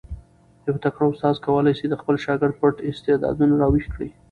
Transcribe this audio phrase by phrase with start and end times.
[0.67, 4.09] یو تکړه استاد کولای سي د خپل شاګرد پټ استعدادونه را ویښ کړي.